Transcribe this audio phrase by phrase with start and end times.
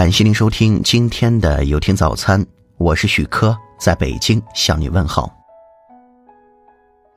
[0.00, 2.42] 感谢您收听今天的有听早餐，
[2.78, 5.30] 我是许科，在北京向你问好。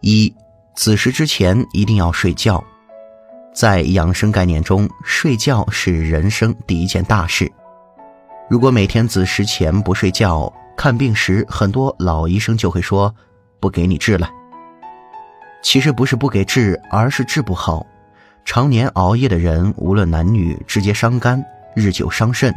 [0.01, 0.35] 一，
[0.75, 2.61] 子时之前一定要睡觉。
[3.55, 7.49] 在养生概念中，睡觉是人生第一件大事。
[8.49, 13.15] 如果每天子时前不睡觉，看病时很多老医生就会说
[13.61, 14.29] 不给你治了。
[15.61, 17.87] 其实不是不给治，而是治不好。
[18.43, 21.41] 常年熬夜的人，无论男女，直接伤肝，
[21.77, 22.53] 日久伤肾，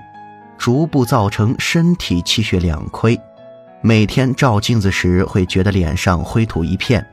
[0.58, 3.18] 逐步造成身体气血两亏。
[3.82, 7.06] 每天照镜子时，会觉得脸上灰土一片。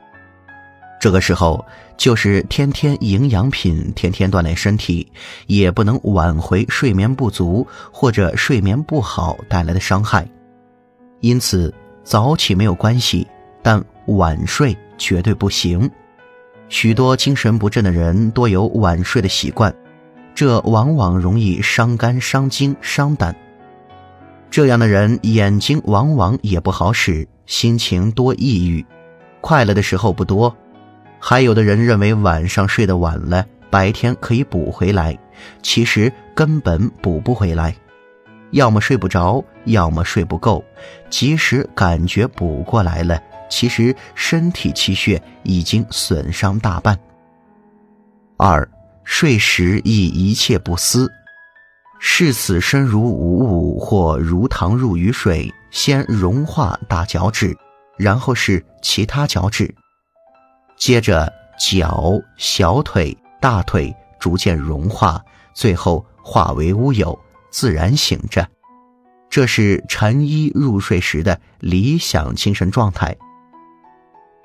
[0.99, 1.63] 这个时候，
[1.97, 5.11] 就是天天营养品、天天锻炼身体，
[5.47, 10.25] 也不能挽回睡眠不足或者睡眠不好带来的伤害。
[11.19, 11.73] 因此，
[12.03, 13.27] 早起没有关系，
[13.61, 15.91] 但晚睡绝对不行。
[16.69, 19.75] 许多精神不振的人多有晚睡的习惯，
[20.33, 23.35] 这往往容易伤肝、伤精、伤胆。
[24.53, 28.85] 这样的人眼睛往往也不好使，心情多抑郁，
[29.41, 30.55] 快乐的时候不多。
[31.17, 35.17] 还有的人认为晚上睡得晚了，白天可以补回来，
[35.63, 37.75] 其实根本补不回来，
[38.51, 40.63] 要么睡不着，要么睡不够。
[41.09, 46.95] 即使感觉补过来了，其实身体气血已经损伤大半。
[48.37, 48.69] 二，
[49.03, 51.11] 睡时宜一切不思，
[52.05, 57.57] 视此身如无物，或如糖入于水，先融化大脚趾，
[57.97, 59.73] 然后是其他脚趾。
[60.77, 65.23] 接着，脚、小腿、大腿逐渐融化，
[65.55, 67.17] 最后化为乌有，
[67.49, 68.45] 自然醒着。
[69.29, 73.15] 这是禅医入睡时的理想精神状态。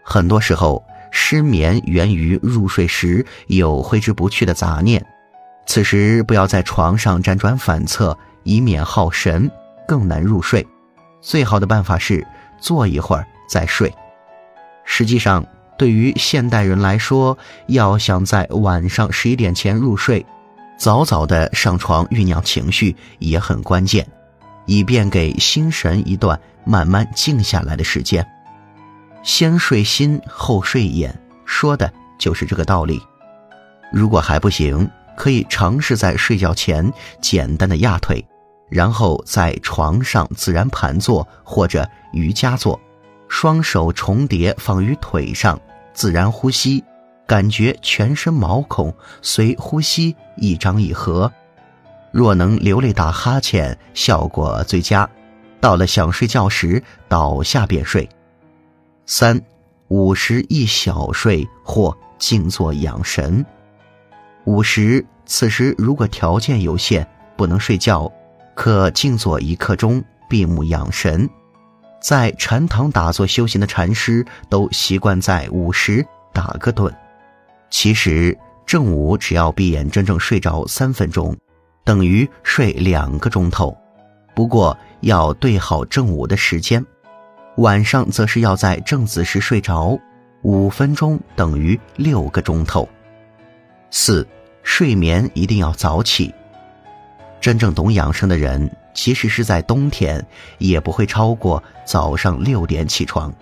[0.04, 5.04] 很多时候，失眠源于入睡时有挥之不去的杂念，
[5.68, 9.48] 此时不要在床上辗转反侧，以免耗神，
[9.86, 10.66] 更难入睡。
[11.20, 12.26] 最好的办法是
[12.58, 13.94] 坐一会儿再睡。
[14.84, 15.46] 实际上。
[15.78, 17.38] 对于现代人来说，
[17.68, 20.26] 要想在晚上十一点前入睡，
[20.76, 24.04] 早早的上床酝酿情绪也很关键，
[24.66, 28.26] 以便给心神一段慢慢静下来的时间。
[29.22, 31.88] 先睡心后睡眼，说的
[32.18, 33.00] 就是这个道理。
[33.92, 36.90] 如果还不行，可以尝试在睡觉前
[37.20, 38.24] 简单的压腿，
[38.70, 42.80] 然后在床上自然盘坐或者瑜伽坐，
[43.28, 45.60] 双手重叠放于腿上。
[45.92, 46.84] 自然呼吸，
[47.26, 51.30] 感觉全身毛孔随呼吸一张一合。
[52.12, 55.10] 若能流泪打哈欠，效果最佳。
[55.60, 58.08] 到了想睡觉时，倒下便睡。
[59.04, 59.42] 三，
[59.88, 63.44] 午时一小睡或静坐养神。
[64.48, 68.10] 午时，此时如果条件有限不能睡觉，
[68.54, 71.28] 可静坐一刻钟，闭目养神。
[72.00, 76.90] 在禅堂打坐修行的禅师都习惯在午时打个盹。
[77.68, 81.36] 其实正午只要闭眼真正睡着三分钟，
[81.84, 83.76] 等于睡两个钟头。
[84.34, 86.82] 不过要对好正午的时间，
[87.58, 89.98] 晚上则是要在正子时睡着，
[90.40, 92.88] 五分钟等于六个钟头。
[93.90, 94.26] 四，
[94.62, 96.34] 睡眠一定要早起。
[97.40, 98.70] 真正懂养生的人。
[98.94, 100.26] 即使是在冬天，
[100.58, 103.32] 也不会超过早上六点起床。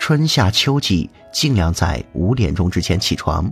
[0.00, 3.48] 春夏秋季尽量在五点钟之前起床。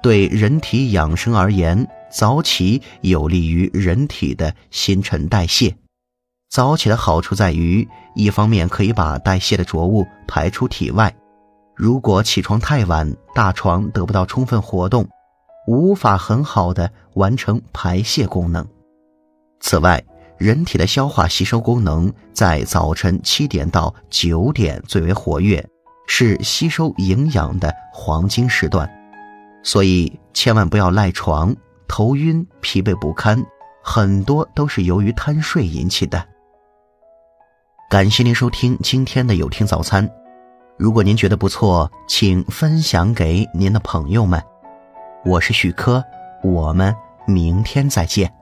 [0.00, 5.74] 对人体养生而言，早起有利于人体的新陈代谢。
[6.50, 11.12] 早起的好处在于，一方面可以把代谢的浊物排出体外。
[11.74, 15.04] 如果起床太晚，大床得不到充分活动，
[15.66, 18.66] 无法很好的完成排泄功能。
[19.60, 20.02] 此外，
[20.38, 25.66] 人体的消化吸收功能在早晨七点到九点最为活跃，
[26.06, 28.88] 是吸收营养的黄金时段，
[29.62, 31.54] 所以千万不要赖床、
[31.88, 33.42] 头晕、疲惫不堪，
[33.82, 36.22] 很多都是由于贪睡引起的。
[37.88, 40.08] 感谢您收听今天的有听早餐，
[40.76, 44.42] 如果您觉得不错，请分享给您的朋友们。
[45.26, 46.04] 我是许科，
[46.40, 46.94] 我们
[47.26, 48.32] 明天再见。